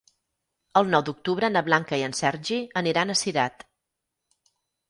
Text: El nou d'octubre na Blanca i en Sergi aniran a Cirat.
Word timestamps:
El 0.79 0.89
nou 0.93 1.03
d'octubre 1.09 1.51
na 1.53 1.63
Blanca 1.69 2.01
i 2.03 2.07
en 2.07 2.17
Sergi 2.21 2.59
aniran 2.83 3.15
a 3.17 3.21
Cirat. 3.23 3.67